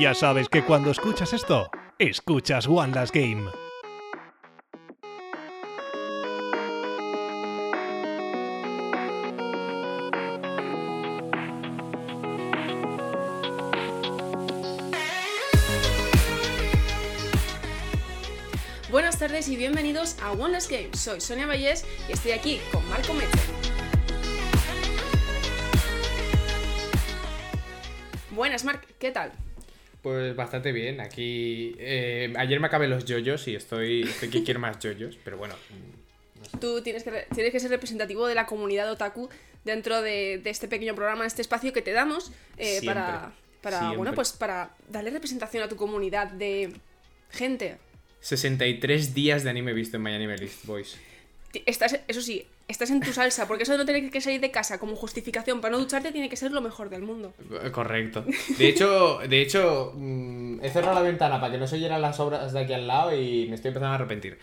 [0.00, 3.50] Ya sabes que cuando escuchas esto, escuchas One Last Game.
[18.90, 20.88] Buenas tardes y bienvenidos a One Last Game.
[20.94, 23.59] Soy Sonia Vallés y estoy aquí con Marco Mete.
[28.40, 29.32] Buenas, Marc, ¿qué tal?
[30.00, 31.02] Pues bastante bien.
[31.02, 31.76] Aquí.
[31.78, 35.54] eh, ayer me acabé los yoyos y estoy, estoy que quiero más yoyos, pero bueno.
[36.58, 39.28] Tú tienes que, tienes que ser representativo de la comunidad otaku
[39.62, 43.98] dentro de, de este pequeño programa, este espacio que te damos eh, para, para siempre.
[43.98, 46.72] bueno, pues para darle representación a tu comunidad de
[47.30, 47.76] gente.
[48.20, 50.96] 63 días de anime visto en My Anime List, boys.
[51.66, 54.50] Estás, eso sí, estás en tu salsa, porque eso de no tener que salir de
[54.52, 57.34] casa como justificación para no ducharte tiene que ser lo mejor del mundo.
[57.64, 58.24] Eh, Correcto.
[58.56, 62.20] De hecho, de hecho mm, he cerrado la ventana para que no se oyeran las
[62.20, 64.38] obras de aquí al lado y me estoy empezando a arrepentir.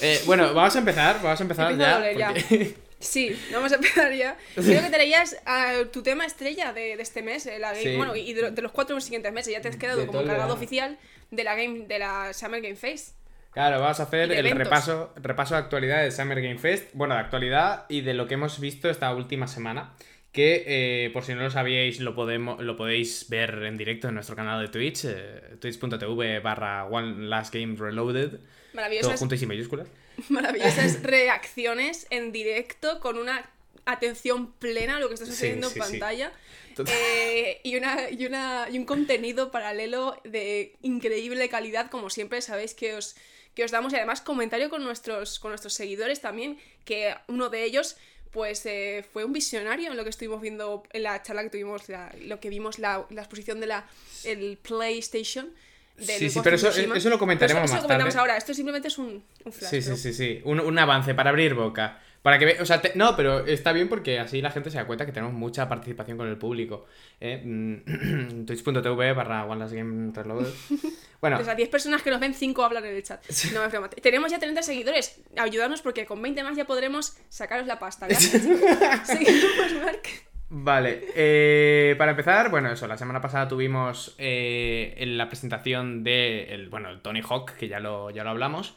[0.00, 1.94] Eh, bueno, vamos a empezar, vamos a empezar a ya.
[1.94, 2.28] doler ya.
[2.34, 4.36] porque- Sí, vamos a empezar ya.
[4.54, 7.96] Creo que traías a tu tema estrella de, de este mes, eh, la game- Sí.
[7.96, 9.52] bueno, y de, de los cuatro siguientes meses.
[9.52, 10.54] Ya te has quedado De como encargado verano.
[10.54, 10.98] oficial
[11.32, 13.12] de la game de la Summer Game Face.
[13.52, 14.64] Claro, vamos a hacer de el eventos.
[14.64, 16.88] repaso, repaso de actualidad del Summer Game Fest.
[16.94, 19.94] Bueno, de actualidad y de lo que hemos visto esta última semana.
[20.32, 24.14] Que eh, por si no lo sabíais, lo, podemos, lo podéis ver en directo en
[24.14, 28.30] nuestro canal de Twitch, eh, twitch.tv barra One Last Game Reloaded.
[28.30, 28.40] Todo
[28.72, 29.88] Maravillosas, junto y sin mayúsculas.
[30.30, 33.50] maravillosas reacciones en directo con una
[33.84, 35.90] atención plena a lo que está Sí, sucediendo sí, en sí.
[35.90, 36.32] pantalla.
[36.76, 36.94] Total.
[36.96, 42.74] Eh, y, una, y, una, y un contenido paralelo de increíble calidad, como siempre sabéis
[42.74, 43.14] que os,
[43.54, 43.92] que os damos.
[43.92, 47.96] Y además comentario con nuestros, con nuestros seguidores también, que uno de ellos
[48.30, 51.90] pues eh, fue un visionario en lo que estuvimos viendo en la charla que tuvimos,
[51.90, 53.86] la- lo que vimos, la, la exposición de la
[54.24, 55.50] el PlayStation.
[55.98, 58.20] Sí, sí, pero eso- eso lo comentaremos Pero eso, más eso lo comentamos tarde.
[58.20, 59.70] ahora, esto simplemente es un, un flash.
[59.70, 60.40] Sí, sí, sí, sí.
[60.44, 62.00] Un, un avance para abrir boca.
[62.22, 64.86] Para que o sea, te- no, pero está bien porque así la gente se da
[64.86, 66.86] cuenta que tenemos mucha participación con el público.
[67.20, 67.42] ¿eh?
[67.44, 70.52] Mm, Twitch.tv barra One Last Game Reloaded.
[71.22, 73.22] Bueno, Pues a 10 personas que nos ven, 5 hablan en el chat.
[73.54, 73.88] No, es broma.
[73.88, 75.20] Tenemos ya 30 seguidores.
[75.38, 78.08] Ayudarnos porque con 20 más ya podremos sacaros la pasta.
[78.10, 80.08] Seguimos, Marc.
[80.48, 86.52] Vale, eh, para empezar, bueno, eso, la semana pasada tuvimos eh, en la presentación de
[86.52, 88.74] el, bueno, el Tony Hawk, que ya lo, ya lo hablamos,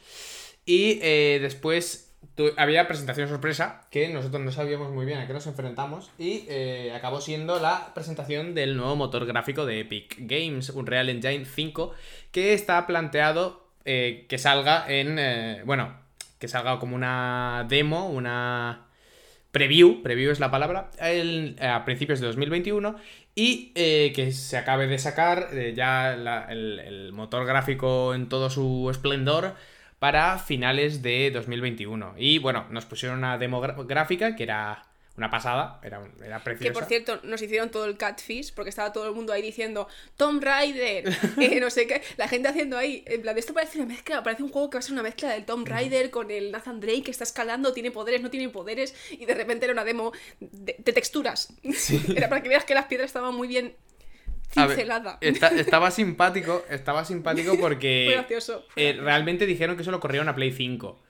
[0.64, 2.05] y eh, después
[2.56, 6.92] había presentación sorpresa, que nosotros no sabíamos muy bien a qué nos enfrentamos, y eh,
[6.94, 11.92] acabó siendo la presentación del nuevo motor gráfico de Epic Games, Unreal Engine 5,
[12.32, 15.94] que está planteado eh, que salga en, eh, bueno,
[16.40, 18.86] que salga como una demo, una
[19.52, 22.96] preview, preview es la palabra, el- a principios de 2021
[23.34, 26.14] y que se acabe de sacar ya
[26.50, 29.54] el motor gráfico en todo su esplendor
[29.98, 32.14] para finales de 2021.
[32.18, 34.82] Y bueno, nos pusieron una demo gra- gráfica que era
[35.16, 36.68] una pasada, era, era preciosa.
[36.68, 39.88] Que por cierto, nos hicieron todo el catfish porque estaba todo el mundo ahí diciendo
[40.18, 41.08] Tom Raider,
[41.40, 42.02] eh, no sé qué.
[42.18, 44.80] La gente haciendo ahí, en plan, esto parece una mezcla, parece un juego que va
[44.80, 47.90] a ser una mezcla del Tom Raider con el Nathan Drake que está escalando, tiene
[47.90, 51.48] poderes, no tiene poderes, y de repente era una demo de, de texturas.
[52.14, 53.74] Era para que veas que las piedras estaban muy bien
[54.64, 60.52] Ver, estaba simpático, estaba simpático porque gracioso, eh, realmente dijeron que solo corría una Play
[60.52, 61.02] 5.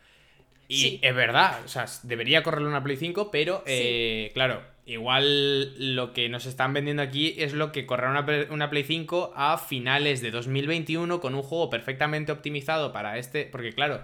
[0.69, 0.99] Y Sí.
[1.03, 6.29] es verdad, o sea, debería correrle una Play 5, pero eh, claro, igual lo que
[6.29, 10.33] nos están vendiendo aquí es lo que correrá una, una Play 5 a finales de
[10.33, 14.03] 2021 con un juego perfectamente optimizado para este, porque claro,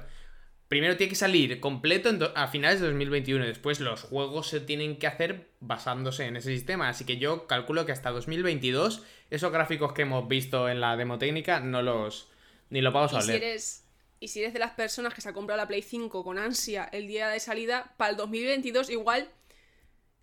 [0.73, 4.97] primero tiene que salir completo a finales de 2021 y después los juegos se tienen
[4.97, 6.89] que hacer basándose en ese sistema.
[6.89, 11.19] Así que yo calculo que hasta 2022 esos gráficos que hemos visto en la demo
[11.19, 12.31] técnica no los
[12.71, 13.85] ni lo vamos a si, eres,
[14.19, 16.89] y si eres de las personas que se ha comprado la Play 5 con ansia
[16.91, 19.29] el día de salida, para el 2022 igual,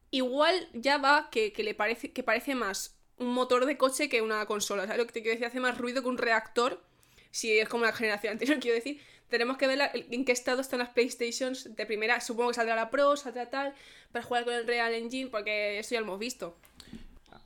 [0.09, 4.23] igual ya va que, que le parece, que parece más un motor de coche que
[4.23, 4.87] una consola.
[4.87, 5.45] ¿Sabes lo que te quiero decir?
[5.45, 6.81] Hace más ruido que un reactor.
[7.29, 8.99] Si es como la generación anterior, quiero decir.
[9.29, 12.19] Tenemos que ver la- en qué estado están las PlayStations de primera.
[12.21, 13.73] Supongo que saldrá la Pro, saldrá tal,
[14.11, 16.57] para jugar con el Real Engine, porque eso ya lo hemos visto.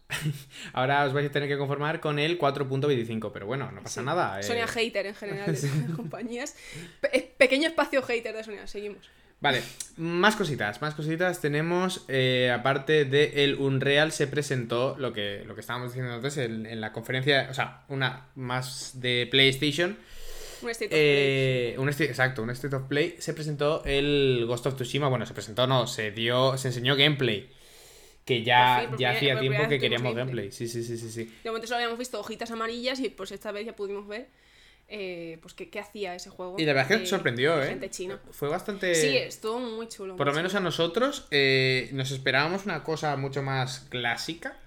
[0.74, 4.06] Ahora os vais a tener que conformar con el 4.25, pero bueno, no pasa Sí.
[4.06, 4.40] nada.
[4.40, 4.44] eh.
[4.44, 6.56] Sonia hater en general de las compañías.
[7.02, 9.10] Pe- pequeño espacio hater de Sonia, seguimos.
[9.40, 9.62] Vale,
[9.98, 15.54] más cositas, más cositas tenemos, eh, aparte de el Unreal se presentó lo que, lo
[15.54, 19.98] que estábamos diciendo antes en, en la conferencia, o sea, una más de PlayStation,
[20.64, 21.00] Un State of Play.
[21.02, 25.34] eh, un exacto, un State of Play, se presentó el Ghost of Tsushima, bueno, se
[25.34, 27.50] presentó no, se dio, se enseñó gameplay.
[28.26, 30.52] que ya, ya hacía tiempo que queríamos gameplay.
[30.52, 31.34] Sí, sí, sí, sí, sí.
[31.44, 34.28] De momento solo habíamos visto hojitas amarillas y pues esta vez ya pudimos ver
[34.88, 36.56] eh, pues qué, hacía ese juego.
[36.58, 37.70] Y la verdad es que sorprendió, ¿eh?
[37.70, 38.20] Gente china.
[38.32, 38.94] Fue bastante...
[38.96, 40.16] Sí, estuvo muy chulo.
[40.16, 44.58] Por lo menos a nosotros eh, nos esperábamos una cosa mucho más clásica.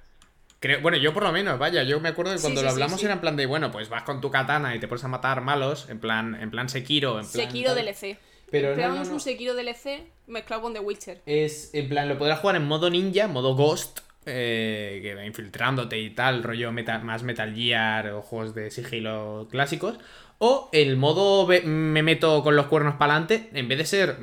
[0.67, 2.99] Creo, bueno, yo por lo menos, vaya, yo me acuerdo que cuando sí, lo hablamos
[2.99, 3.07] sí.
[3.07, 5.41] era en plan de, bueno, pues vas con tu katana y te pones a matar
[5.41, 7.47] malos, en plan, en plan Sekiro, en plan.
[7.47, 7.85] Sekiro tal.
[7.85, 8.19] DLC.
[8.51, 9.15] Pero no, Esperábamos no, no.
[9.15, 11.23] un Sekiro DLC mezclado con The Witcher.
[11.27, 15.99] Es, en plan, lo podrás jugar en modo ninja, modo ghost, eh, que va infiltrándote
[16.01, 19.99] y tal, rollo meta- más Metal Gear o juegos de sigilo clásicos.
[20.39, 24.19] O el modo me meto con los cuernos para adelante, en vez de ser...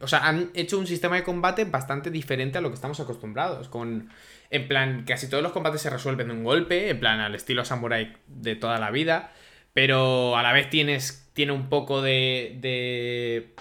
[0.00, 3.68] o sea, han hecho un sistema de combate bastante diferente a lo que estamos acostumbrados.
[3.68, 4.08] Con,
[4.50, 7.64] en plan, casi todos los combates se resuelven de un golpe, en plan, al estilo
[7.64, 9.32] samurai de toda la vida.
[9.74, 13.54] Pero a la vez tienes, tiene un poco de, de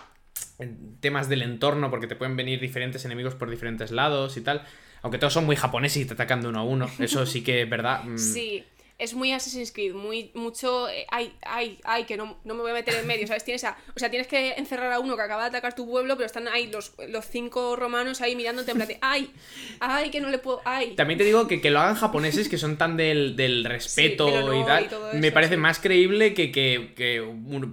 [1.00, 4.64] temas del entorno, porque te pueden venir diferentes enemigos por diferentes lados y tal.
[5.04, 6.90] Aunque todos son muy japoneses y te atacan de uno a uno.
[7.00, 8.04] Eso sí que es verdad.
[8.04, 8.64] mm, Sí,
[9.00, 10.90] es muy Assassin's Creed, muy mucho.
[10.90, 13.44] eh, ay, ay, ay, que no, no me voy a meter en medio, ¿sabes?
[13.44, 16.16] Tienes a, o sea, tienes que encerrar a uno que acaba de atacar tu pueblo,
[16.16, 19.32] pero están ahí los, los cinco romanos ahí mirándote en plan de, ay,
[19.80, 20.96] ay, que no le puedo, ay.
[20.96, 24.62] También te digo que, que lo hagan japoneses que son tan del, del respeto del
[24.62, 24.86] y tal.
[24.86, 25.60] y todo me parece sí.
[25.60, 27.24] más creíble que, que, que,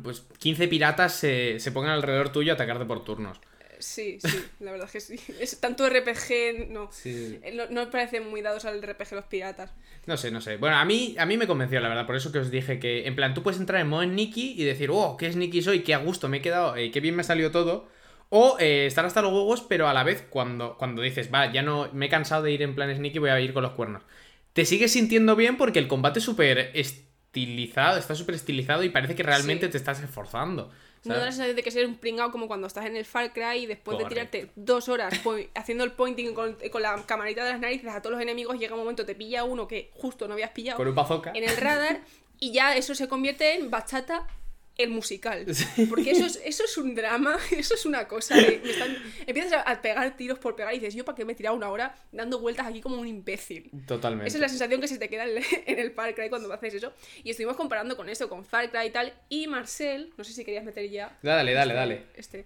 [0.03, 3.41] pues, 15 piratas se, se pongan alrededor tuyo a atacarte por turnos.
[3.87, 5.33] Sí, sí, la verdad es que sí.
[5.39, 6.89] Es tanto RPG, no.
[6.91, 7.39] Sí.
[7.43, 9.75] Eh, No, no me parecen muy dados al RPG los piratas.
[10.07, 10.57] No sé, no sé.
[10.57, 12.07] Bueno, a mí, a mí me convenció, la verdad.
[12.07, 14.65] Por eso que os dije que, en plan, tú puedes entrar en modo Nikki y
[14.65, 17.15] decir, oh, qué es Nikki soy, qué a gusto me he quedado, eh, qué bien
[17.15, 17.87] me ha salido todo.
[18.31, 21.61] O eh, estar hasta los huevos, pero a la vez cuando, cuando dices, va, ya
[21.63, 24.03] no me he cansado de ir en plan Sneaky, voy a ir con los cuernos.
[24.55, 29.15] Te sigues sintiendo bien porque el combate es súper estilizado, está súper estilizado y parece
[29.15, 29.73] que realmente Sí.
[29.73, 30.71] te estás esforzando.
[31.05, 33.33] No da la sensación de que ser un pringao como cuando estás en el Far
[33.33, 34.09] Cry y después Correcto.
[34.09, 35.15] de tirarte dos horas
[35.55, 38.75] haciendo el pointing con, con la camarita de las narices a todos los enemigos, llega
[38.75, 41.33] un momento, te pilla uno que justo no habías pillado Con un bazooka.
[41.35, 42.01] en el radar
[42.41, 44.27] y ya eso se convierte en bachata
[44.76, 45.47] el musical.
[45.88, 48.37] Porque eso es, eso es un drama, eso es una cosa.
[48.37, 51.32] de- me están- empiezas a, pegar tiros por pegar y dices, yo para qué me
[51.32, 53.71] he tirado una hora dando vueltas aquí como un imbécil.
[53.87, 54.29] Totalmente.
[54.29, 56.53] Esa es la sensación que se te queda en el, en el Far Cry cuando
[56.53, 56.93] haces eso.
[57.23, 59.12] Y estuvimos comparando con eso, con Far Cry y tal.
[59.29, 61.17] Y Marcel, no sé si querías meter ya.
[61.23, 62.03] Dale, dale, este- dale.
[62.17, 62.44] Este.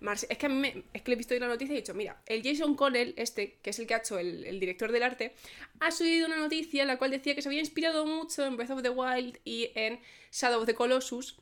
[0.00, 1.78] Marcel- es que a mí me- es que le he visto hoy la noticia y
[1.78, 4.60] he dicho, mira, el Jason Connell, este, que es el que ha hecho el, el
[4.60, 5.34] director del arte,
[5.80, 8.70] ha subido una noticia en la cual decía que se había inspirado mucho en Breath
[8.70, 9.98] of the Wild y en
[10.30, 11.36] Shadow of the Colossus.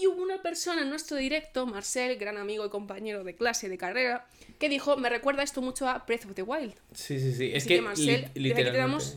[0.00, 3.76] Y hubo una persona en nuestro directo, Marcel, gran amigo y compañero de clase, de
[3.78, 4.26] carrera,
[4.60, 6.74] que dijo, me recuerda esto mucho a Breath of the Wild.
[6.94, 7.50] Sí, sí, sí.
[7.52, 8.78] Es Así que, que, Marcel, li- te literalmente...
[8.78, 9.16] damos-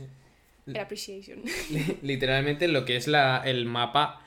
[0.67, 1.41] El appreciation.
[1.69, 4.25] Li- Literalmente lo que es la, el mapa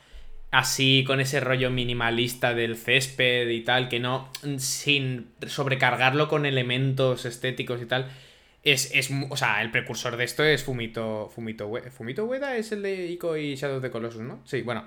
[0.52, 7.24] así con ese rollo minimalista del césped y tal, que no, sin sobrecargarlo con elementos
[7.24, 8.08] estéticos y tal,
[8.62, 12.82] es, es o sea, el precursor de esto es Fumito, Fumito, Fumito Ueda es el
[12.82, 14.40] de Ico y Shadow of the Colossus, ¿no?
[14.46, 14.84] Sí, bueno.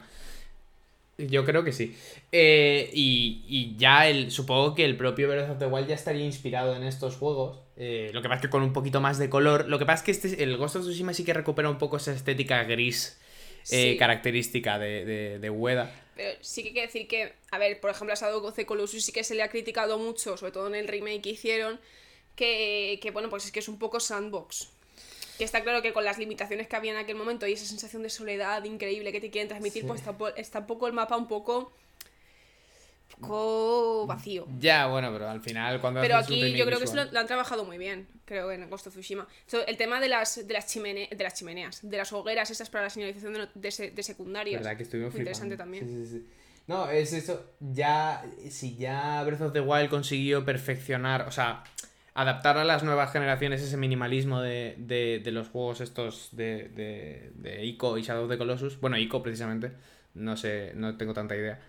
[1.17, 1.95] Yo creo que sí.
[2.31, 6.23] Eh, y, y ya el, supongo que el propio Breath of the Wild ya estaría
[6.25, 7.59] inspirado en estos juegos.
[7.75, 9.67] Eh, lo que pasa es que con un poquito más de color.
[9.67, 11.97] Lo que pasa es que este, el Ghost of Tsushima sí que recupera un poco
[11.97, 13.19] esa estética gris
[13.71, 13.97] eh, Sí.
[13.97, 15.91] característica de, de, de Ueda.
[16.15, 18.65] Pero sí que hay que decir que, a ver, por ejemplo, a Shadow of the
[18.65, 21.79] Colossus sí que se le ha criticado mucho, sobre todo en el remake que hicieron,
[22.35, 24.69] que, que, bueno, pues es que es un poco sandbox.
[25.37, 28.01] Que está claro que con las limitaciones que había en aquel momento y esa sensación
[28.03, 29.87] de soledad increíble que te quieren transmitir, Sí.
[29.87, 31.71] pues está, po- está un poco el mapa un poco,
[33.19, 34.47] poco vacío.
[34.59, 37.27] Ya, bueno, pero al final cuando Pero aquí yo creo que eso lo, lo han
[37.27, 39.27] trabajado muy bien, creo, en Ghost of Tsushima.
[39.47, 42.69] So, el tema de las, de, las chimene- de las chimeneas, de las hogueras esas
[42.69, 44.61] para la señalización de, de, se- de secundarias.
[44.61, 45.77] ¿Verdad que estuvimos Muy interesante flipando?
[45.79, 46.05] también.
[46.05, 46.27] Sí, sí, sí.
[46.67, 47.45] No, es eso.
[47.61, 48.25] Ya.
[48.49, 51.21] Si ya Breath of the Wild consiguió perfeccionar.
[51.21, 51.63] O sea,
[52.17, 57.31] adaptar a las nuevas generaciones ese minimalismo de, de, de los juegos estos de, de,
[57.35, 58.79] de Ico y Shadow of the Colossus.
[58.79, 59.71] Bueno, Ico precisamente.
[60.15, 61.59] No sé, no tengo tanta idea.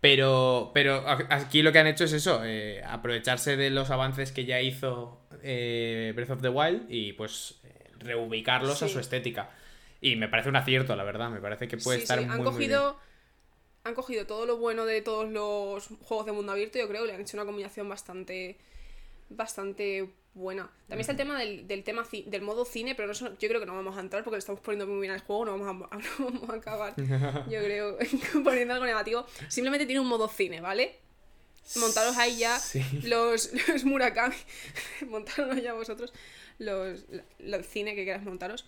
[0.00, 4.46] Pero, pero aquí lo que han hecho es eso, eh, aprovecharse de los avances que
[4.46, 9.50] ya hizo eh, Breath of the Wild y pues eh, reubicarlos a su estética.
[10.00, 11.30] Y me parece un acierto, la verdad.
[11.30, 12.82] Me parece que puede Sí, estar sí, muy, han muy bien.
[12.84, 12.98] cogido
[13.84, 17.08] han cogido todo lo bueno de todos los juegos de mundo abierto yo creo y
[17.08, 18.58] le han hecho una combinación bastante
[19.30, 23.48] bastante buena también está el tema del, del tema del modo cine pero no yo
[23.48, 25.58] creo que no vamos a entrar porque le estamos poniendo muy bien al juego no
[25.58, 27.98] vamos a, no vamos a acabar yo creo
[28.44, 30.96] poniendo algo negativo simplemente tiene un modo cine ¿vale?
[31.76, 32.82] montaros ahí ya Sí.
[33.04, 34.36] los, los Murakami
[35.08, 36.12] montaros ya vosotros
[36.58, 37.04] los,
[37.40, 38.66] los cine que quieras montaros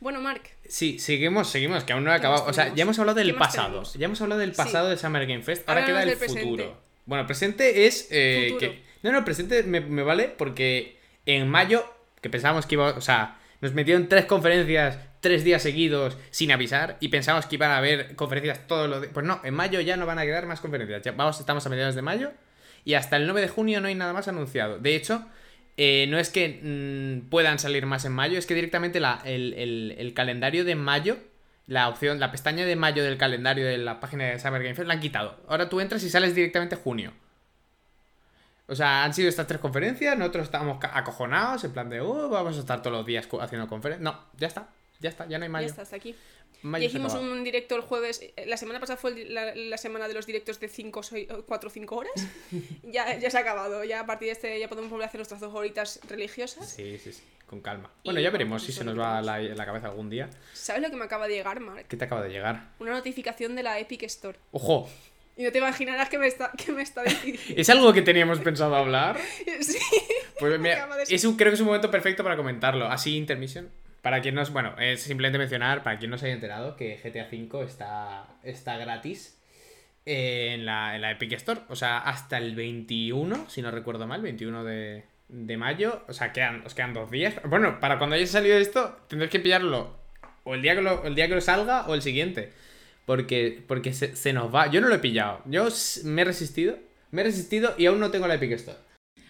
[0.00, 2.44] bueno Mark Sí, seguimos, seguimos, que aún no he ¿Qué acabado.
[2.46, 3.68] O sea, ya hemos hablado del ¿Qué más pasado.
[3.68, 3.94] tenemos?
[3.94, 4.56] Ya hemos hablado del Sí.
[4.56, 5.66] pasado de Summer Game Fest.
[5.68, 6.26] Ahora queda el futuro.
[6.34, 6.70] presente.
[7.06, 8.08] Bueno, el presente es.
[8.10, 11.84] eh, que- No, no, presente me, vale porque en mayo,
[12.20, 16.98] Que pensábamos que iba, o sea, nos metieron tres conferencias tres días seguidos sin avisar
[17.00, 19.12] y pensábamos que iban a haber conferencias todos los días.
[19.12, 21.02] Pues no, en mayo ya no van a quedar más conferencias.
[21.02, 22.30] Ya, vamos, estamos a mediados de mayo
[22.84, 24.78] y hasta el 9 de junio no hay nada más anunciado.
[24.78, 25.26] De hecho,
[25.76, 29.52] eh, no es que mm, puedan salir más en mayo, es que directamente la, el,
[29.54, 31.16] el- el calendario de mayo,
[31.66, 34.86] la opción, la pestaña de mayo del calendario de la página de Summer Game Fest
[34.86, 35.40] la han quitado.
[35.48, 37.12] Ahora tú entras y sales directamente junio.
[38.68, 42.56] O sea, han sido estas tres conferencias, nosotros estábamos acojonados, en plan de, oh, vamos
[42.56, 44.02] a estar todos los días haciendo conferencias.
[44.02, 44.68] No, ya está,
[44.98, 45.66] ya está, ya no hay Ya mayo.
[45.68, 46.14] está, hasta aquí.
[46.62, 48.20] Mayo Ya ha hicimos un directo el jueves.
[48.34, 51.00] eh, La semana pasada fue la, la semana de los directos de 5,
[51.46, 52.12] 4 o 5 horas.
[52.82, 53.84] ya, ya se ha acabado.
[53.84, 56.68] Ya a partir de este ya podemos volver a hacer nuestras dos horitas religiosas.
[56.68, 57.90] Sí, sí, sí, con calma.
[58.02, 60.28] Y Bueno, ya veremos si se nos va la, la cabeza algún día.
[60.54, 61.84] ¿Sabes lo que me acaba de llegar, Mark?
[61.88, 62.70] ¿Qué te acaba de llegar?
[62.80, 64.38] Una notificación de la Epic Store.
[64.50, 64.88] ¡Ojo!
[65.36, 67.40] Y no te imaginarás que me está, que me está diciendo.
[67.56, 69.18] ¿Es algo que teníamos pensado hablar?
[69.60, 69.78] sí.
[70.38, 72.86] Pues mira, acaba de- es un, creo que es un momento perfecto para comentarlo.
[72.86, 73.68] Así, intermission.
[74.02, 76.96] Para quien no es, bueno, es simplemente mencionar, para quien no se haya enterado, que
[77.02, 79.38] GTA V está, está gratis
[80.04, 81.60] en, la, en la Epic Store.
[81.68, 86.02] O sea, hasta el 21, si no recuerdo mal, 21 de, de mayo.
[86.08, 87.34] O sea, quedan, os quedan dos días.
[87.44, 89.96] Bueno, para cuando haya salido esto, tendréis que pillarlo
[90.44, 92.52] o el día que lo, el día que lo salga o el siguiente.
[93.06, 94.70] Porque, porque se, se nos va.
[94.70, 95.40] Yo no lo he pillado.
[95.46, 95.68] Yo
[96.04, 96.76] me he resistido.
[97.12, 98.78] Me he resistido y aún no tengo la Epic Store.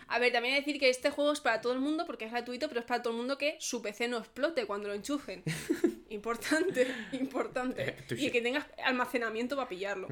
[0.08, 2.68] A ver, también decir que este juego es para todo el mundo porque es gratuito,
[2.68, 5.42] pero es para todo el mundo que su PC no explote cuando lo enchufen.
[6.10, 7.90] importante, importante.
[7.90, 10.08] Eh, y que tengas almacenamiento para pillarlo.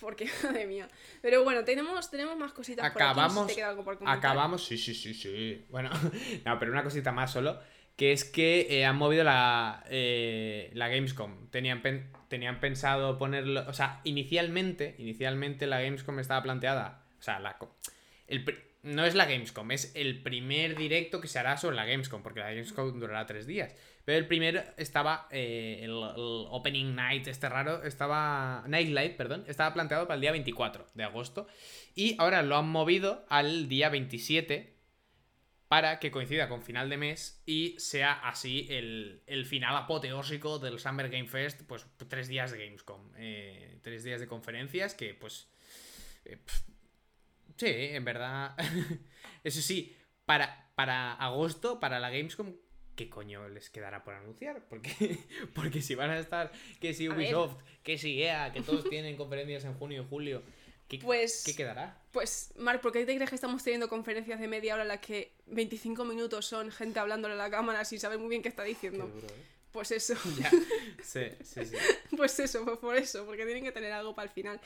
[0.00, 0.88] Porque, madre mía.
[1.20, 3.12] Pero bueno, tenemos, tenemos más cositas por aquí.
[3.14, 3.46] si Acabamos.
[3.48, 3.98] te queda algo por.
[4.06, 4.64] Acabamos.
[4.64, 5.64] Sí, sí, sí, sí.
[5.68, 5.90] Bueno,
[6.44, 7.60] no, pero una cosita más solo.
[7.96, 11.48] Que es que eh, han movido la, eh, la Gamescom.
[11.50, 13.64] Tenían, pen- tenían pensado ponerlo.
[13.68, 14.96] O sea, inicialmente.
[14.98, 17.04] Inicialmente la Gamescom estaba planteada.
[17.20, 17.56] O sea, la.
[18.26, 18.44] El,
[18.82, 22.40] no es la Gamescom, es el primer directo que se hará sobre la Gamescom, porque
[22.40, 23.74] la Gamescom durará tres días.
[24.04, 29.44] Pero el primero estaba, eh, el, el Opening Night, este raro, estaba, Night Light, perdón,
[29.46, 31.46] estaba planteado para el día 24 de agosto.
[31.94, 34.73] Y ahora lo han movido al día 27
[35.74, 40.78] para que coincida con final de mes y sea así el, el final apoteósico del
[40.78, 45.48] Summer Game Fest, pues tres días de Gamescom, eh, tres días de conferencias que pues...
[46.26, 46.38] eh,
[47.56, 48.54] sí, en verdad...
[49.42, 52.54] Eso sí, para, para agosto, para la Gamescom,
[52.94, 54.68] ¿qué coño les quedará por anunciar?
[54.68, 55.18] Porque,
[55.54, 57.08] porque si van a estar, que si.
[57.08, 60.44] Ubisoft, que si EA, que todos tienen conferencias en junio y julio,
[60.88, 61.98] ¿qué, Pues- ¿qué quedará?
[62.12, 65.00] Pues, Marc, ¿por qué te crees que estamos teniendo conferencias de media hora en las
[65.00, 68.62] que 25 minutos son gente hablándole a la cámara sin saber muy bien qué está
[68.62, 69.10] diciendo?
[69.72, 70.48] Pues eso, Ya,
[71.02, 71.76] sí, sí, sí.
[72.16, 74.60] pues eso, pues por eso, porque tienen que tener algo para el final.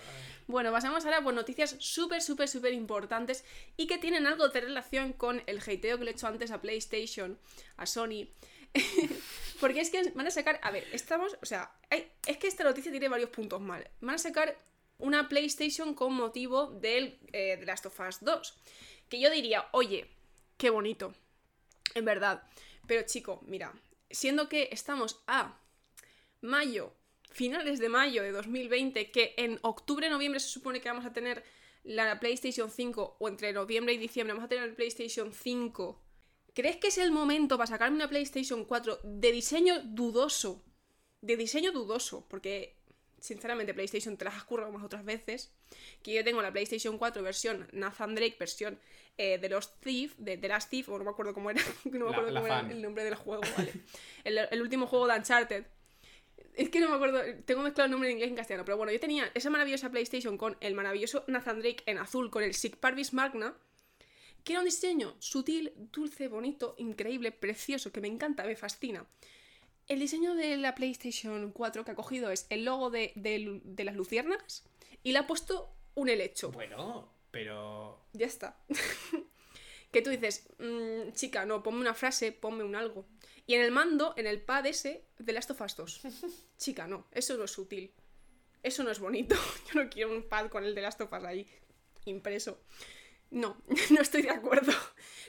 [0.46, 3.42] Bueno, pasamos ahora por noticias súper, súper, súper importantes
[3.78, 6.60] y que tienen algo de relación con el hateo que le he hecho antes a
[6.60, 7.38] PlayStation,
[7.78, 8.28] a Sony.
[9.60, 12.64] Porque es que van a sacar, a ver, estamos, o sea, hay- es que esta
[12.64, 13.88] noticia tiene varios puntos mal.
[14.00, 14.56] Van a sacar
[14.98, 18.54] una PlayStation con motivo del eh, Last of Us 2.
[19.08, 20.06] Que yo diría, oye,
[20.56, 21.14] qué bonito,
[21.94, 22.42] en verdad.
[22.86, 23.72] Pero chico, mira,
[24.10, 25.58] siendo que estamos a
[26.40, 26.92] mayo,
[27.30, 31.44] finales de mayo de 2020, que en octubre, noviembre se supone que vamos a tener
[31.84, 36.02] la PlayStation 5, o entre noviembre y diciembre vamos a tener el PlayStation 5.
[36.54, 40.64] ¿Crees que es el momento para sacarme una PlayStation 4 de diseño dudoso?
[41.20, 42.77] De diseño dudoso, porque
[43.20, 45.52] sinceramente PlayStation te las has currado más otras veces.
[46.02, 48.78] Que yo tengo la PlayStation 4 versión Nathan Drake, versión
[49.16, 52.06] eh, de los Thief, de The Last Thief, o no me acuerdo cómo era, no
[52.06, 53.72] me acuerdo la cómo era el nombre del juego, ¿vale?
[54.24, 55.66] el, el último juego de Uncharted.
[56.54, 58.76] Es que no me acuerdo, tengo mezclado el nombre en inglés y en castellano, pero
[58.76, 62.54] bueno, yo tenía esa maravillosa PlayStation con el maravilloso Nathan Drake en azul con el
[62.54, 63.56] Sig Parvis Magna,
[64.42, 69.06] que era un diseño sutil, dulce, bonito, increíble, precioso, que me encanta, me fascina.
[69.88, 73.84] El diseño de la PlayStation 4 que ha cogido es el logo de, de- de
[73.84, 74.64] las luciernas
[75.02, 76.50] y le ha puesto un helecho.
[76.52, 78.04] Bueno, pero.
[78.12, 78.58] Ya está.
[79.90, 83.06] que tú dices, "Mm, chica, no, ponme una frase, ponme un algo.
[83.46, 86.00] Y en el mando, en el pad ese, de Last of Us 2.
[86.58, 87.92] chica, no, eso no es sutil.
[88.62, 89.34] Eso no es bonito.
[89.72, 91.46] Yo no quiero un pad con el de Last of Us ahí
[92.04, 92.60] impreso.
[93.30, 93.56] No,
[93.90, 94.72] no estoy de acuerdo.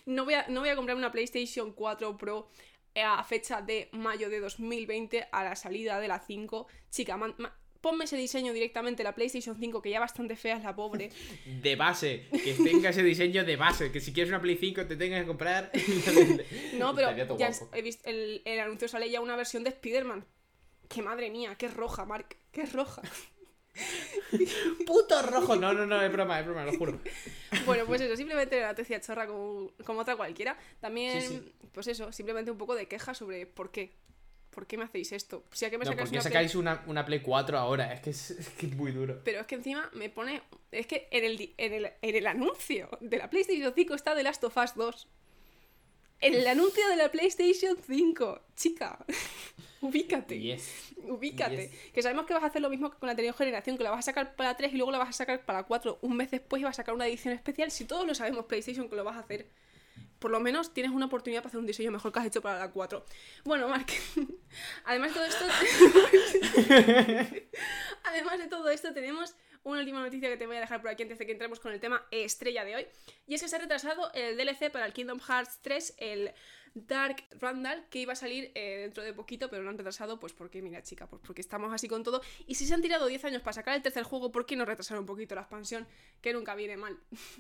[0.06, 2.50] No voy a, no voy a comprar una PlayStation 4 Pro
[2.96, 6.68] a fecha de mayo de 2020 a la salida de la 5.
[6.90, 10.64] Chica, man- ma- ponme ese diseño directamente la PlayStation 5, que ya bastante fea es
[10.64, 11.12] la pobre.
[11.62, 14.96] De base, que tenga ese diseño de base, que si quieres una Play 5 te
[14.98, 15.72] tengas que comprar.
[16.74, 20.26] No, pero ya he visto el, el anuncio sale ya una versión de Spider-Man.
[20.90, 23.02] Que madre mía, que es roja, Mark, que es roja.
[24.86, 25.56] ¡Puto rojo!
[25.56, 27.00] No, no, no, es broma, es broma, lo juro.
[27.66, 30.58] Bueno, pues eso, simplemente una noticia chorra como, como otra cualquiera.
[30.80, 31.54] También, Sí, sí.
[31.74, 33.92] pues eso, simplemente un poco de queja sobre por qué.
[34.52, 35.44] ¿Por qué me hacéis esto?
[35.52, 37.94] Si a qué me No, ¿por qué una Play- sacáis una, una Play 4 ahora?
[37.94, 39.22] Es que es, es que es muy duro.
[39.24, 40.42] Pero es que encima me pone.
[40.72, 44.16] Es que en el, di- en el, en el anuncio de la PlayStation 5 está
[44.16, 45.08] The Last of Us 2.
[46.22, 48.42] En el anuncio de la PlayStation 5.
[48.56, 49.06] Chica,
[49.82, 50.40] ubícate.
[50.40, 50.94] Yes.
[51.04, 51.70] Ubícate.
[51.70, 51.92] Yes.
[51.94, 53.92] Que sabemos que vas a hacer lo mismo que con la anterior generación, que la
[53.92, 56.32] vas a sacar para 3 y luego la vas a sacar para 4 un mes
[56.32, 57.72] después y vas a sacar una edición especial.
[57.72, 59.48] Si todos lo sabemos, PlayStation, que lo vas a hacer.
[60.20, 62.60] Por lo menos tienes una oportunidad para hacer un diseño mejor que has hecho para
[62.60, 63.06] la 4.
[63.46, 63.88] Bueno, Mark,
[64.86, 65.46] además de todo esto.
[68.04, 71.04] además de todo esto, tenemos una última noticia que te voy a dejar por aquí
[71.04, 72.88] antes de que entremos con el tema estrella de hoy.
[73.28, 76.34] Y es que se ha retrasado el DLC para el Kingdom Hearts 3, el
[76.74, 80.34] Dark Randall, que iba a salir eh, dentro de poquito, pero lo han retrasado, pues
[80.34, 82.22] porque, mira, chica, pues porque estamos así con todo.
[82.48, 84.66] Y si se han tirado 10 años para sacar el tercer juego, ¿por qué no
[84.66, 85.88] retrasar un poquito la expansión?
[86.22, 86.98] Que nunca viene mal.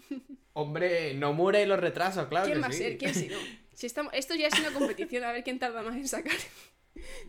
[0.53, 2.97] Hombre, no muere los retrasos, claro ¿Quién que va a ser?
[2.97, 3.37] ¿Quién si no?
[3.73, 4.13] Si estamos...
[4.13, 6.35] Esto ya es una competición, a ver quién tarda más en sacar.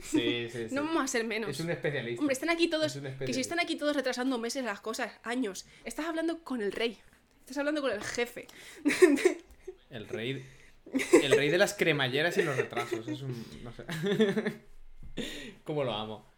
[0.00, 0.74] Sí, sí, sí.
[0.74, 1.50] No vamos a ser menos.
[1.50, 2.20] Es un especialista.
[2.20, 2.96] Hombre, están aquí todos.
[2.96, 5.66] Es Que si están aquí todos retrasando meses las cosas, años.
[5.84, 6.98] Estás hablando con el rey.
[7.40, 8.46] Estás hablando con el jefe.
[9.90, 10.44] El rey.
[11.22, 13.06] El rey de las cremalleras y los retrasos.
[13.08, 13.44] Es un.
[13.62, 13.84] No sé.
[15.64, 16.30] ¿Cómo lo amo?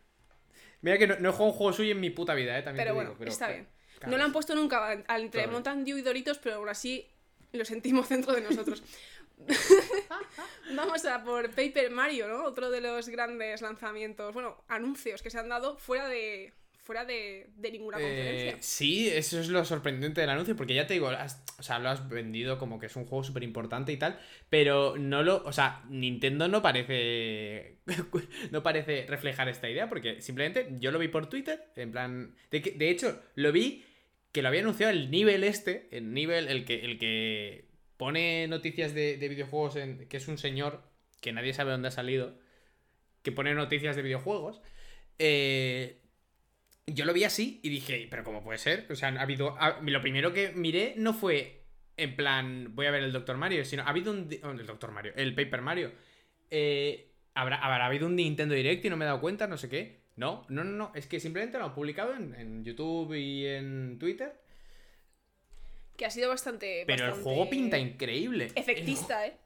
[0.81, 2.63] Mira que no, no he jugado un juego suyo en mi puta vida, eh.
[2.63, 4.11] También Pero bueno, digo, pero- está pero- bien.
[4.11, 5.53] No lo han puesto nunca entre Claro.
[5.53, 7.07] Mountain Dew y Doritos, pero aún así
[7.53, 8.83] lo sentimos dentro de nosotros.
[10.75, 12.45] Vamos a por Paper Mario, ¿no?
[12.45, 16.53] Otro de los grandes lanzamientos, bueno, anuncios que se han dado fuera de
[16.83, 18.57] fuera de, de ninguna Eh, conferencia.
[18.61, 21.91] sí, eso es lo sorprendente del anuncio, porque ya te digo, has- o sea, lo
[21.91, 25.53] has vendido como que es un juego súper importante y tal, pero no lo, o
[25.53, 27.79] sea, Nintendo no parece,
[28.51, 32.63] no parece reflejar esta idea, porque simplemente yo lo vi por Twitter, en plan, de,
[32.63, 33.85] que- de hecho, lo vi
[34.33, 37.67] que lo había anunciado el nivel este, el nivel, el que, el que
[37.99, 40.83] pone noticias de, de videojuegos, en, que es un señor
[41.21, 42.39] que nadie sabe dónde ha salido,
[43.23, 44.61] que pone noticias de videojuegos,
[45.19, 46.02] eh,
[46.87, 48.87] yo lo vi así y dije, pero ¿cómo puede ser?
[48.91, 49.57] O sea, ha habido.
[49.61, 51.63] ha- lo primero que miré no fue
[51.97, 54.29] en plan, voy a ver el Doctor Mario, sino ha habido un.
[54.43, 55.93] oh, el Doctor Mario, el Paper Mario.
[56.51, 59.69] Eh, ¿habrá, habrá habido un Nintendo Direct y no me he dado cuenta, no sé
[59.69, 60.03] qué.
[60.17, 60.93] No, no, no, no.
[60.95, 64.35] Es que simplemente lo han publicado en, en YouTube y en Twitter.
[65.97, 66.85] Que ha sido bastante.
[66.87, 68.51] Pero el juego pinta increíble.
[68.55, 69.37] Efectista, ¿eh?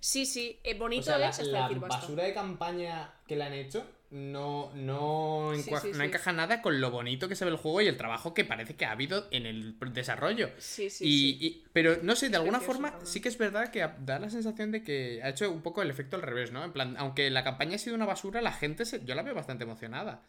[0.00, 1.86] Sí, sí, eh, bonito o sea, la, es la basta.
[1.88, 6.04] basura de campaña que le han hecho no, no, Sí, encua- sí, no sí.
[6.04, 8.74] encaja nada con lo bonito que se ve el juego y el trabajo que parece
[8.74, 10.50] que ha habido en el desarrollo.
[10.58, 11.04] Sí, sí,
[11.40, 13.06] y, pero no sé, de alguna forma también.
[13.06, 15.90] sí que es verdad que da la sensación de que ha hecho un poco el
[15.90, 16.64] efecto al revés, ¿no?
[16.64, 19.34] En plan, aunque la campaña ha sido una basura, la gente se- yo la veo
[19.34, 20.22] bastante emocionada.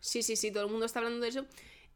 [0.00, 1.46] Sí, sí, sí, todo el mundo está hablando de eso.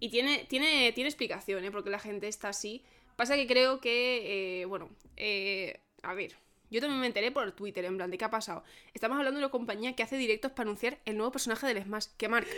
[0.00, 1.70] Y tiene, tiene, tiene explicación, ¿eh?
[1.70, 2.82] Porque la gente está así.
[3.16, 6.34] Pasa que creo que, eh, bueno, eh, a ver,
[6.74, 8.64] yo también me enteré por Twitter, en plan, ¿de qué ha pasado?
[8.92, 12.06] Estamos hablando de una compañía que hace directos para anunciar el nuevo personaje del Smash,
[12.16, 12.48] que Mark.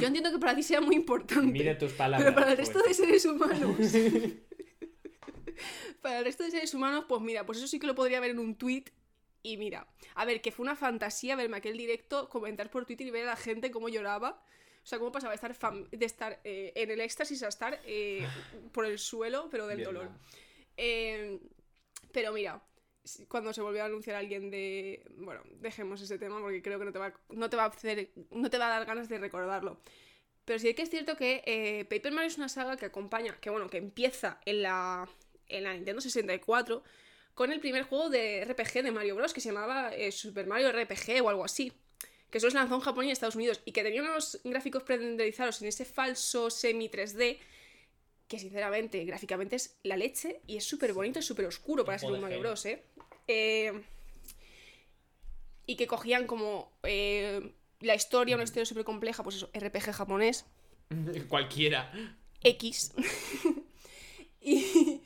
[0.00, 1.74] Yo entiendo que para ti sea muy importante.
[1.76, 3.76] tus Pero para el resto de seres humanos.
[6.02, 8.32] para el resto de seres humanos, pues mira, pues eso sí que lo podría ver
[8.32, 8.86] en un tweet.
[9.44, 13.10] Y mira, a ver, que fue una fantasía verme aquel directo, comentar por Twitter y
[13.12, 14.42] ver a la gente cómo lloraba.
[14.82, 18.26] O sea, cómo pasaba de estar, de estar eh, en el éxtasis a estar eh,
[18.72, 20.10] por el suelo, pero del Bien, dolor.
[20.76, 21.38] Eh,
[22.12, 22.60] pero mira,
[23.28, 25.04] cuando se volvió a anunciar alguien de.
[25.16, 28.10] Bueno, dejemos ese tema porque creo que no te va, no te va a hacer.
[28.30, 29.80] No te va a dar ganas de recordarlo.
[30.44, 33.50] Pero sí que es cierto que eh, Paper Mario es una saga que acompaña, que
[33.50, 35.08] bueno, que empieza en la,
[35.48, 36.82] en la Nintendo 64
[37.34, 39.32] con el primer juego de RPG de Mario Bros.
[39.32, 41.72] que se llamaba eh, Super Mario RPG o algo así.
[42.30, 44.82] Que solo se lanzó en Japón y en Estados Unidos y que tenía unos gráficos
[44.82, 47.38] prerenderizados en ese falso semi 3D
[48.30, 52.12] que sinceramente gráficamente es la leche y es súper bonito, es súper oscuro para ser
[52.12, 52.38] un Mario.
[52.38, 52.64] Bros.
[52.64, 52.84] ¿eh?
[53.26, 53.72] Eh,
[55.66, 60.46] y que cogían como eh, la historia, una historia súper compleja, pues eso, RPG japonés,
[61.28, 61.92] Cualquiera.
[62.42, 62.92] X.
[64.40, 65.00] y,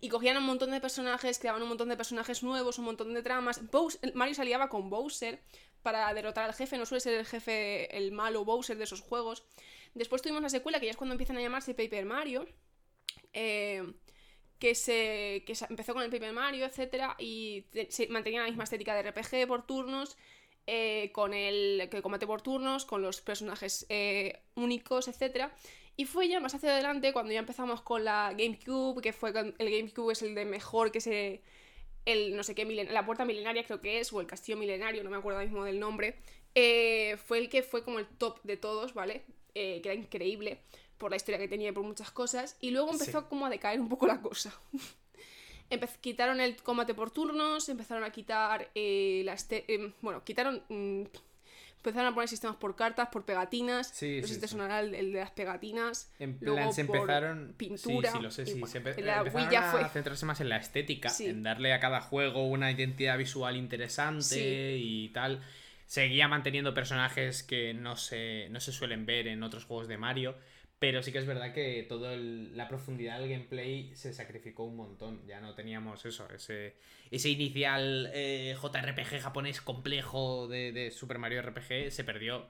[0.00, 3.22] y cogían un montón de personajes, creaban un montón de personajes nuevos, un montón de
[3.24, 3.60] tramas.
[3.72, 5.42] Bowser- Mario se aliaba con Bowser
[5.82, 9.42] para derrotar al jefe, no suele ser el jefe, el malo Bowser de esos juegos.
[9.94, 12.46] Después tuvimos la secuela, que ya es cuando empiezan a llamarse Paper Mario.
[13.32, 13.82] Eh,
[14.58, 18.64] que se, que se empezó con el Paper Mario, etcétera, y se mantenía la misma
[18.64, 20.16] estética de RPG por turnos,
[20.66, 25.54] eh, con el que combate por turnos, con los personajes eh, únicos, etcétera.
[25.96, 29.70] Y fue ya más hacia adelante cuando ya empezamos con la GameCube, que fue el
[29.70, 31.42] GameCube es el de mejor que se
[32.04, 35.10] el no sé qué la puerta milenaria creo que es o el castillo milenario, no
[35.10, 36.16] me acuerdo ahora mismo del nombre.
[37.26, 39.24] fue el que fue como el top de todos, ¿vale?
[39.54, 40.60] que era increíble
[40.98, 42.56] por la historia que tenía y por muchas cosas.
[42.60, 43.26] Y luego empezó Sí.
[43.28, 44.52] como a decaer un poco la cosa.
[45.70, 50.62] Empe- quitaron el combate por turnos, empezaron a quitar eh, la este- em, bueno, quitaron
[50.70, 51.02] mm,
[51.76, 53.88] empezaron a poner sistemas por cartas, por pegatinas.
[53.94, 56.10] Sí, no sé sí, si te sonará el, el de las pegatinas.
[56.18, 57.54] En Luego plan, se por empezaron.
[57.56, 58.52] pintura, Sí, sí, lo sé, sí.
[58.52, 59.88] bueno, se empe- la empezaron a fue.
[59.90, 61.26] centrarse más en la estética, Sí.
[61.26, 65.42] en darle a cada juego una identidad visual interesante y tal.
[65.86, 70.34] Seguía manteniendo personajes que no se, no se suelen ver en otros juegos de Mario.
[70.78, 75.26] Pero sí que es verdad que toda la profundidad del gameplay se sacrificó un montón.
[75.26, 76.76] Ya no teníamos eso, ese,
[77.10, 82.46] ese inicial eh, JRPG japonés complejo de, de Super Mario RPG se perdió.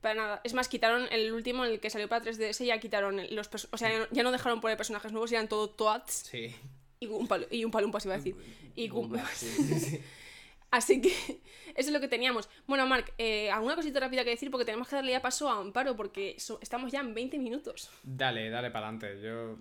[0.00, 0.40] Para nada.
[0.44, 3.90] Es más, quitaron el último, el que salió para 3DS, ya quitaron los O sea,
[3.90, 6.54] ya no, ya no dejaron poner personajes nuevos, eran todo Toads Sí.
[7.00, 8.36] y un, y un palumpas, iba a decir.
[8.74, 8.88] Y
[9.34, 10.00] sí, sí, sí.
[10.74, 11.08] Así que
[11.76, 12.48] eso es lo que teníamos.
[12.66, 15.58] Bueno, Marc, eh, alguna cosita rápida que decir porque tenemos que darle ya paso a
[15.60, 17.90] Amparo porque so- estamos ya en 20 minutos.
[18.02, 19.20] Dale, dale para adelante.
[19.22, 19.56] Yo.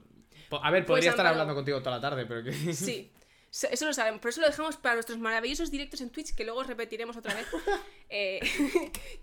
[0.62, 1.30] A ver, Pues, podría estar Amparo.
[1.42, 2.52] hablando contigo toda la tarde, pero que.
[2.74, 3.12] Sí,
[3.52, 4.22] so- eso lo sabemos.
[4.22, 7.34] Por eso lo dejamos para nuestros maravillosos directos en Twitch que luego os repetiremos otra
[7.36, 7.48] vez.
[8.16, 8.42] Eh,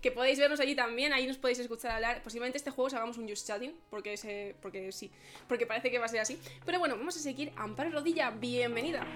[0.01, 2.21] que podéis vernos allí también, ahí nos podéis escuchar hablar.
[2.23, 5.09] Posiblemente este juego os hagamos un just chatting, porque, se, porque sí,
[5.47, 6.37] porque parece que va a ser así.
[6.65, 7.53] Pero bueno, vamos a seguir.
[7.55, 9.07] Amparo Rodilla, bienvenida.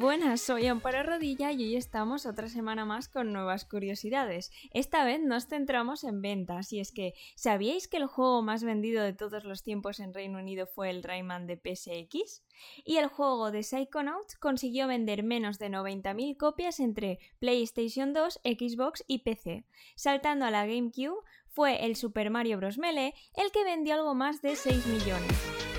[0.00, 4.50] Buenas, soy Amparo Rodilla y hoy estamos otra semana más con nuevas curiosidades.
[4.72, 9.04] Esta vez nos centramos en ventas y es que ¿sabíais que el juego más vendido
[9.04, 12.42] de todos los tiempos en Reino Unido fue el Rayman de PSX?
[12.82, 19.04] Y el juego de Psychonauts consiguió vender menos de 90.000 copias entre PlayStation 2, Xbox
[19.06, 19.66] y PC.
[19.96, 22.78] Saltando a la GameCube, fue el Super Mario Bros.
[22.78, 25.69] Melee el que vendió algo más de 6 millones.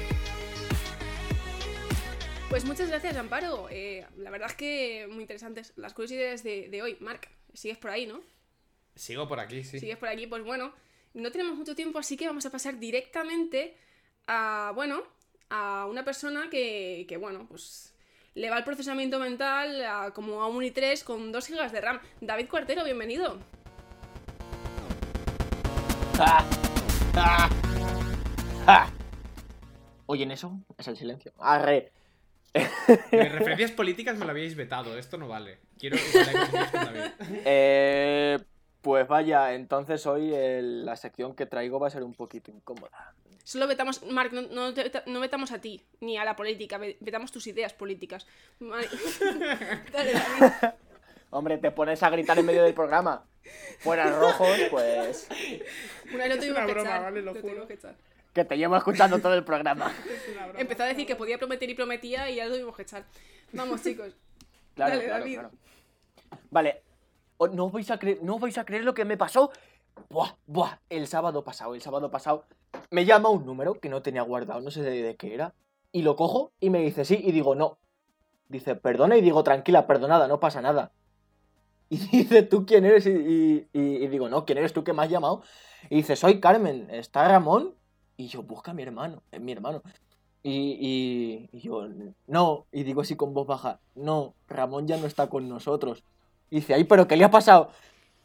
[2.51, 3.69] Pues muchas gracias, Amparo.
[3.69, 6.97] Eh, la verdad es que muy interesantes las curiosidades de, de hoy.
[6.99, 8.19] Marc, sigues por ahí, ¿no?
[8.93, 9.79] Sigo por aquí, sí.
[9.79, 10.73] sigues por aquí, pues bueno,
[11.13, 13.77] no tenemos mucho tiempo, así que vamos a pasar directamente
[14.27, 15.01] a, bueno,
[15.49, 17.95] a una persona que, que bueno, pues
[18.33, 22.01] le va el procesamiento mental a, como a un i3 con 2 GB de RAM.
[22.19, 23.39] David Cuartero, bienvenido.
[26.19, 26.45] ¡Ah!
[27.15, 27.49] ¡Ah!
[28.67, 28.91] ¡Ah!
[30.05, 30.59] ¿Oyen eso?
[30.77, 31.31] Es el silencio.
[31.39, 31.93] Arre.
[33.11, 35.59] De referencias políticas me lo habíais vetado, esto no vale.
[35.79, 37.01] Quiero que habléis con David.
[37.45, 38.37] Eh,
[38.81, 43.13] pues vaya, entonces hoy el- la sección que traigo va a ser un poquito incómoda.
[43.43, 46.97] Solo vetamos, Marc, no, no, te- no vetamos a ti, ni a la política, ve-
[46.99, 48.27] vetamos tus ideas políticas.
[48.59, 50.73] Dale, David.
[51.31, 53.23] Hombre, te pones a gritar en medio del programa.
[53.79, 55.27] Fuera rojos, pues.
[56.13, 57.67] Una vez lo Es tuvimos una que broma, echar, vale, lo lo juro.
[58.33, 59.91] Que te llevo escuchando todo el programa.
[60.57, 63.05] Empezó a decir que podía prometer y prometía y ya lo tuvimos que echar.
[63.53, 64.13] Vamos, chicos.
[64.75, 65.33] Claro, Dale, claro, David.
[65.33, 65.51] claro.
[66.49, 66.81] Vale.
[67.37, 69.51] O- No os vais a creer, no os vais a creer lo que me pasó.
[70.09, 70.77] Buah, buah.
[70.89, 72.45] El sábado pasado, el sábado pasado,
[72.89, 75.53] me llama un número que no tenía guardado, no sé de, de qué era.
[75.91, 77.77] Y lo cojo y me dice sí, y digo no.
[78.47, 80.91] Dice, perdona, y digo, tranquila, perdonada, no pasa nada.
[81.89, 83.05] Y dice, ¿tú quién eres?
[83.05, 85.43] Y- y digo, no, ¿quién eres tú que me has llamado?
[85.89, 87.75] Y dice, soy Carmen, ¿está Ramón?
[88.17, 89.81] Y yo, busca a mi hermano, es mi hermano.
[90.43, 91.87] Y, y- yo,
[92.27, 96.03] no, y digo así con voz baja, no, Ramón ya no está con nosotros.
[96.49, 97.69] Y dice, ay, pero ¿qué le ha pasado?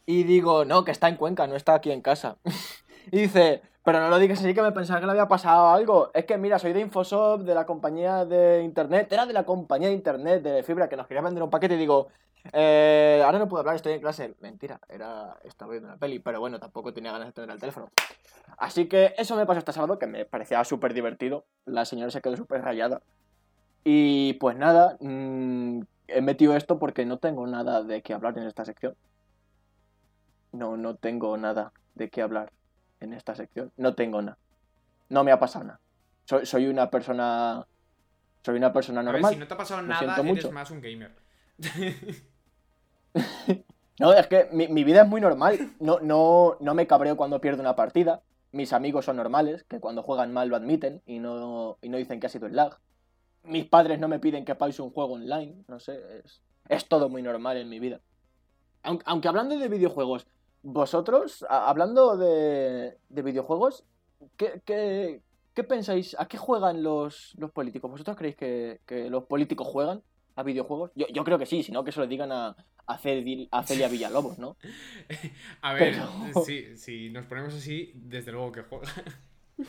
[0.07, 2.39] Y digo, no, que está en Cuenca, no está aquí en casa.
[3.13, 6.11] y dice, pero no lo digas así que me pensaba que le había pasado algo.
[6.15, 9.89] Es que mira, soy de Infoshop, de la compañía de internet, era de la compañía
[9.89, 12.09] de internet de fibra que nos quería vender un paquete y digo,
[12.53, 14.35] eh, ahora no puedo hablar, estoy en clase.
[14.41, 17.91] Mentira, era, estaba viendo una peli, pero bueno, tampoco tenía ganas de tener el teléfono.
[18.59, 21.45] Así que eso me pasó este sábado, que me parecía súper divertido.
[21.65, 23.03] La señora se quedó súper rayada.
[23.85, 28.45] Y pues nada, mm, he metido esto porque no tengo nada de qué hablar en
[28.47, 28.97] esta sección.
[30.53, 32.51] No, no tengo nada de qué hablar
[33.01, 33.73] en esta sección.
[33.77, 34.39] No tengo nada.
[35.09, 35.81] No me ha pasado nada.
[36.25, 37.67] Soy, soy una persona.
[38.43, 39.35] Soy una persona A ver, normal.
[39.35, 40.53] si no te ha pasado Lo nada, eres mucho.
[40.53, 41.13] más un gamer.
[43.99, 45.73] No, es que mi, vida es muy normal.
[45.81, 48.23] No, no, no me cabreo cuando pierdo una partida.
[48.53, 52.21] Mis amigos son normales, que cuando juegan mal lo admiten y no, y no dicen
[52.21, 52.79] que ha sido el lag.
[53.43, 55.65] Mis padres no me piden que pause un juego online.
[55.67, 58.01] No sé, es, es todo muy normal en mi vida.
[58.83, 60.27] Aunque, hablando de videojuegos,
[60.63, 63.85] vosotros, hablando de, de videojuegos,
[64.37, 65.23] ¿qué, qué,
[65.55, 66.15] qué pensáis?
[66.19, 67.91] ¿A qué juegan los, los políticos?
[67.91, 70.03] ¿Vosotros creéis que, que los políticos juegan
[70.37, 70.93] a videojuegos?
[70.95, 72.55] Yo, yo creo que sí, si no que se lo digan a,
[72.87, 74.57] a, Cel- a Celia Villalobos, ¿no?
[75.63, 78.87] A ver, Pero- sí, si nos ponemos así, desde luego que juega.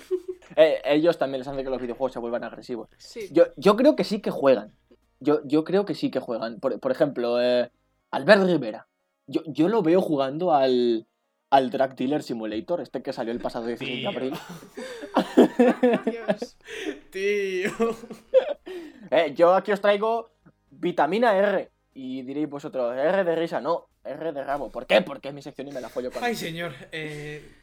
[0.55, 2.89] Eh, ellos también les hacen que los videojuegos se vuelvan agresivos.
[2.97, 3.27] Sí.
[3.31, 4.73] Yo, yo creo que sí que juegan.
[5.19, 6.59] Yo, yo creo que sí que juegan.
[6.61, 7.69] Por, por ejemplo, eh,
[8.11, 8.87] Albert Rivera.
[9.27, 11.05] Yo, yo lo veo jugando al,
[11.49, 14.33] al Drug Dealer Simulator, este que salió el pasado 16 de abril.
[16.05, 16.57] Dios.
[17.11, 17.71] Tío.
[19.11, 20.29] Eh, yo aquí os traigo
[20.71, 21.69] vitamina R.
[21.93, 24.69] Y diréis vosotros, R de risa, no, R de rabo.
[24.69, 25.01] ¿Por qué?
[25.01, 26.73] Porque es mi sección y me la follo con Ay, señor.
[26.91, 27.53] Eh,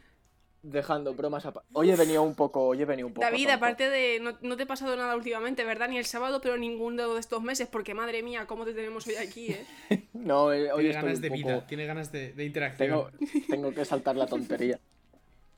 [0.67, 1.69] Dejando bromas aparte.
[1.75, 3.27] Hoy he venido un poco, hoy he venido un poco.
[3.27, 3.57] David, tonto.
[3.59, 4.19] aparte de.
[4.19, 5.89] No, no te ha pasado nada últimamente, ¿verdad?
[5.91, 9.17] Ni el sábado, pero ninguno de estos meses, porque madre mía, ¿cómo te tenemos hoy
[9.17, 9.67] aquí, eh?
[10.15, 11.37] No, eh, hoy tiene estoy ganas un de poco...
[11.43, 12.89] vida, tiene ganas de, de interacción.
[12.89, 13.11] Tengo,
[13.51, 14.81] tengo que saltar la tontería.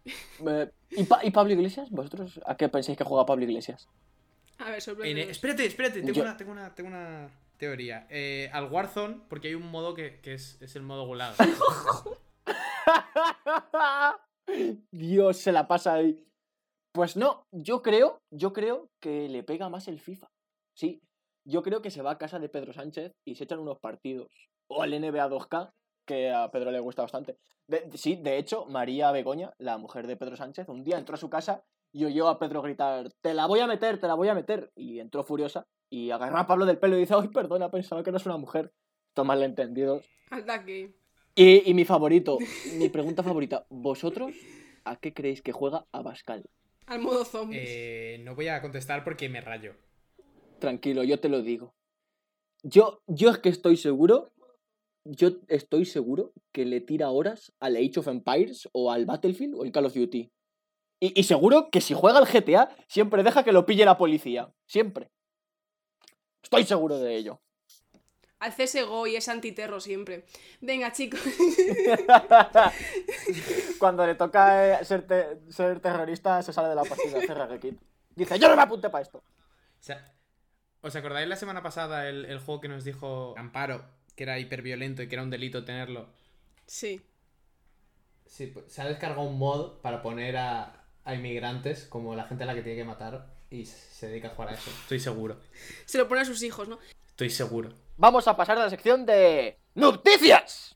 [0.04, 1.88] Eh, ¿y, Pa- ¿Y Pablo Iglesias?
[1.90, 3.88] ¿Vosotros a qué pensáis que juega Pablo Iglesias?
[4.58, 5.30] A ver, En- sorprende.
[5.30, 8.06] espérate, espérate, tengo, Yo- una, tengo, una, tengo una teoría.
[8.10, 11.34] Eh, al Warzone, porque hay un modo que, que es, es el modo gulag.
[14.92, 16.22] Dios, se la pasa ahí.
[16.92, 20.28] Pues no, yo creo, yo creo que le pega más el FIFA.
[20.74, 21.02] Sí,
[21.46, 24.28] yo creo que se va a casa de Pedro Sánchez y se echan unos partidos.
[24.68, 25.72] O al NBA 2K,
[26.06, 27.36] que a Pedro le gusta bastante.
[27.68, 31.18] De- sí, de hecho, María Begoña, la mujer de Pedro Sánchez, un día entró a
[31.18, 31.64] su casa
[31.96, 34.70] y oyó a Pedro gritar, te la voy a meter, te la voy a meter.
[34.76, 38.10] Y entró furiosa y agarró a Pablo del pelo y dice, ay, perdona, pensaba que
[38.10, 38.70] eras una mujer.
[39.08, 40.04] Esto malentendidos.
[41.34, 42.36] Y, y mi favorito,
[42.74, 44.34] mi pregunta favorita, ¿vosotros
[44.84, 46.44] a qué creéis que juega Abascal?
[46.84, 47.62] Al modo zombie.
[47.62, 49.74] Eh, no voy a contestar porque me rayo.
[50.58, 51.74] Tranquilo, yo te lo digo.
[52.62, 54.32] Yo, yo es que estoy seguro,
[55.04, 59.64] yo estoy seguro que le tira horas al Age of Empires o al Battlefield o
[59.64, 60.30] el Call of Duty.
[61.00, 64.52] Y, y seguro que si juega al GTA, siempre deja que lo pille la policía.
[64.66, 65.10] Siempre.
[66.42, 67.40] Estoy seguro de ello.
[68.38, 70.26] Al CSGO y es antiterro siempre.
[70.60, 71.20] Venga, chicos.
[73.78, 77.20] Cuando le toca eh, ser, te- ser terrorista, se sale de la partida.
[77.20, 77.78] Cerra Gekit.
[78.14, 79.18] Dice, yo no me apunte para esto.
[79.18, 80.12] O sea,
[80.80, 85.02] ¿os acordáis la semana pasada el, el juego que nos dijo Amparo, que era hiperviolento
[85.02, 86.08] y que era un delito tenerlo?
[86.66, 87.00] Sí.
[88.26, 92.44] Sí, pues, se ha descargado un mod para poner a, a inmigrantes como la gente
[92.44, 94.70] a la que tiene que matar y se dedica a jugar a eso.
[94.82, 95.38] Estoy seguro.
[95.86, 96.78] Se lo pone a sus hijos, ¿no?
[97.08, 97.70] Estoy seguro.
[97.96, 100.74] Vamos a pasar a la sección de noticias.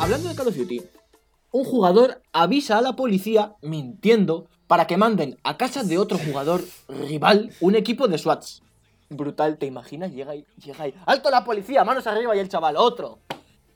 [0.00, 0.82] Hablando de Call of Duty,
[1.52, 6.62] un jugador avisa a la policía mintiendo para que manden a casa de otro jugador
[6.88, 8.62] rival un equipo de SWATs.
[9.10, 10.12] Brutal, ¿te imaginas?
[10.12, 10.94] Llega ahí, llega ahí.
[11.06, 11.84] ¡Alto la policía!
[11.84, 13.18] Manos arriba y el chaval, otro.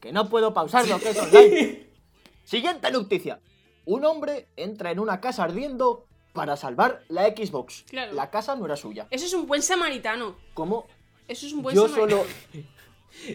[0.00, 1.86] Que no puedo pausarlo, que es online.
[2.44, 3.40] Siguiente noticia.
[3.84, 7.84] Un hombre entra en una casa ardiendo para salvar la Xbox.
[7.88, 8.12] Claro.
[8.12, 9.06] La casa no era suya.
[9.10, 10.36] Eso es un buen samaritano.
[10.54, 10.86] ¿Cómo?
[11.28, 12.22] Eso es un buen Yo samaritano.
[12.22, 12.32] solo.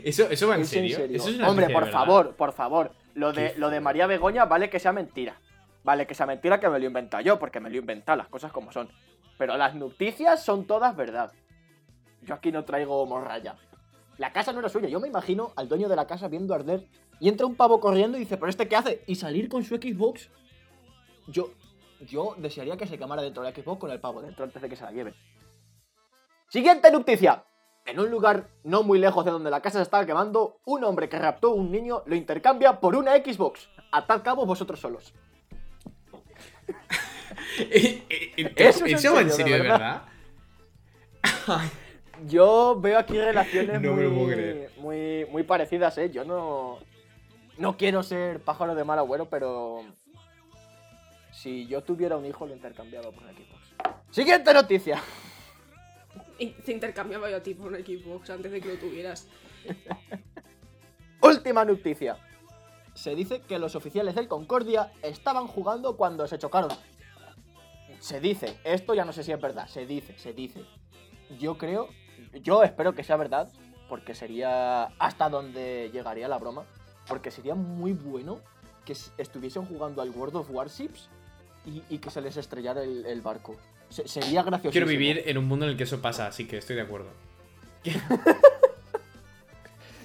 [0.04, 0.98] ¿Eso, eso va en ¿Es en serio?
[0.98, 1.18] serio?
[1.18, 1.92] ¿Eso es una Hombre, por verdad?
[2.00, 2.92] favor, por favor.
[3.14, 3.80] Lo de, lo de.
[3.80, 5.40] María Begoña vale que sea mentira.
[5.84, 8.18] Vale que sea mentira que me lo he inventado yo, porque me lo he inventado,
[8.18, 8.90] las cosas como son.
[9.38, 11.32] Pero las noticias son todas verdad.
[12.24, 13.56] Yo aquí no traigo morralla.
[14.18, 14.90] La casa no era suya.
[14.90, 16.88] Yo me imagino al dueño de la casa viendo arder
[17.20, 19.04] y entra un pavo corriendo y dice, ¿pero este qué hace?
[19.08, 20.30] Y salir con su Xbox.
[21.28, 21.52] Yo,
[22.02, 24.70] yo desearía que se quemara dentro de la Xbox con el pavo dentro antes de
[24.70, 25.14] que se la lleve.
[26.50, 27.44] Siguiente noticia.
[27.86, 31.08] En un lugar no muy lejos de donde la casa se estaba quemando, un hombre
[31.08, 33.70] que raptó a un niño lo intercambia por una Xbox.
[33.92, 35.14] Atad cabo vosotros solos.
[38.56, 40.04] Eso es en ¿Eso va en serio, de verdad.
[41.24, 41.62] verdad?
[42.26, 46.10] Yo veo aquí relaciones No muy, muy, muy parecidas, ¿eh?
[46.10, 46.80] Yo no...
[47.58, 49.84] No quiero ser pájaro de mal agüero, pero...
[51.32, 53.96] Si yo tuviera un hijo, lo intercambiaba por una Xbox.
[54.12, 55.02] Siguiente noticia.
[56.40, 59.28] Y te intercambiaba yo a ti por un Xbox antes de que lo tuvieras.
[61.22, 62.18] Última noticia.
[62.94, 66.72] Se dice que los oficiales del Concordia estaban jugando cuando se chocaron.
[68.00, 70.64] Se dice, esto ya no sé si es verdad, se dice, se dice.
[71.40, 71.90] Yo creo,
[72.42, 73.52] yo espero que sea verdad,
[73.90, 76.66] porque sería hasta donde llegaría la broma,
[77.08, 78.40] porque sería muy bueno
[78.86, 81.10] que estuviesen jugando al World of Warships
[81.66, 83.56] y, y que se les estrellara el, el barco.
[83.90, 84.72] Se- sería gracioso.
[84.72, 87.10] Quiero vivir en un mundo en el que eso pasa, así que estoy de acuerdo.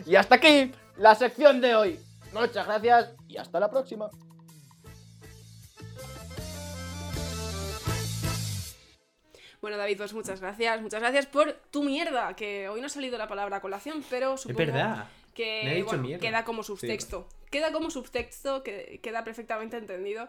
[0.07, 2.01] Y hasta aquí la sección de hoy.
[2.33, 4.11] Muchas gracias y hasta la próxima.
[9.63, 10.83] Bueno, David, pues muchas gracias.
[10.83, 14.41] Muchas gracias por tu mierda, que hoy no ha salido la palabra colación, pero Es
[14.41, 15.09] supongo verdad.
[15.35, 17.29] que bueno, queda como subtexto.
[17.49, 20.29] Queda como subtexto, que queda perfectamente entendido.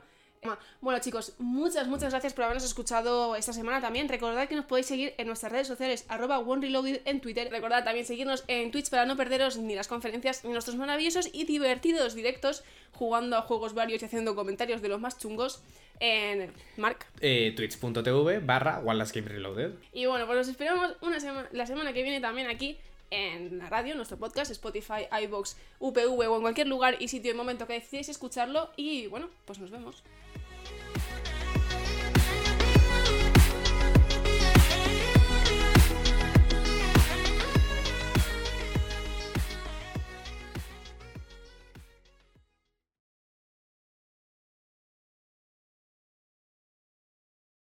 [0.81, 4.09] Bueno chicos, muchas, muchas gracias por habernos escuchado esta semana también.
[4.09, 7.49] Recordad que nos podéis seguir en nuestras redes sociales, arroba OneReloaded en Twitter.
[7.49, 11.45] Recordad también seguirnos en Twitch para no perderos ni las conferencias ni nuestros maravillosos y
[11.45, 15.61] divertidos directos jugando a juegos varios y haciendo comentarios de los más chungos
[15.99, 17.05] en Mark.
[17.21, 19.71] Eh, Twitch.tv barra Reloaded.
[19.93, 22.77] Y bueno, pues nos esperamos una semana, la semana que viene también aquí
[23.09, 27.35] en la radio, nuestro podcast, Spotify, iBox, UPV o en cualquier lugar y sitio y
[27.35, 28.71] momento que decidáis escucharlo.
[28.75, 30.03] Y bueno, pues nos vemos.
[30.95, 31.22] you